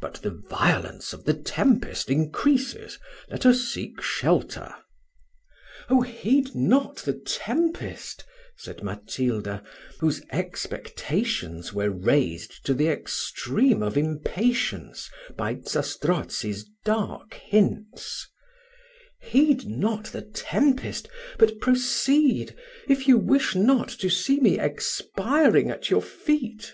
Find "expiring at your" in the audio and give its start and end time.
24.58-26.00